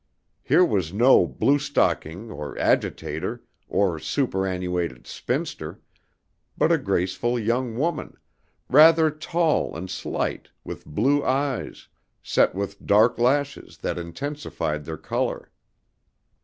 [0.41, 5.79] Here was no blue stocking, or agitator, or superannuated spinster,
[6.57, 8.17] but a graceful young woman,
[8.67, 11.87] rather tall and slight, with blue eyes,
[12.23, 15.51] set with dark lashes that intensified their color.